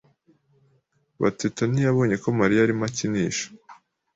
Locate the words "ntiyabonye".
1.67-2.15